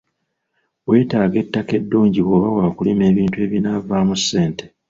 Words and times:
Weetaaga 0.87 1.37
ettaka 1.43 1.71
eddungi 1.79 2.19
bw'oba 2.25 2.49
waakulima 2.57 3.03
ebintu 3.11 3.37
ebinaavaamu 3.45 4.13
ssente. 4.21 4.65